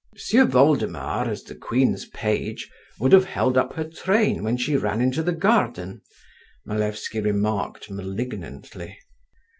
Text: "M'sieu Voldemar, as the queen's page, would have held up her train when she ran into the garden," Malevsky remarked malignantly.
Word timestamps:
"M'sieu 0.15 0.47
Voldemar, 0.47 1.27
as 1.29 1.43
the 1.43 1.53
queen's 1.53 2.05
page, 2.05 2.71
would 2.99 3.11
have 3.11 3.25
held 3.25 3.55
up 3.55 3.73
her 3.73 3.83
train 3.83 4.43
when 4.43 4.57
she 4.57 4.75
ran 4.75 4.99
into 4.99 5.21
the 5.21 5.31
garden," 5.31 6.01
Malevsky 6.65 7.19
remarked 7.21 7.87
malignantly. 7.91 8.97